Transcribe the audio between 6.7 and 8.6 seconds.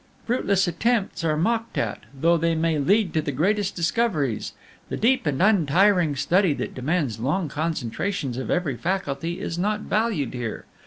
demands long concentrations of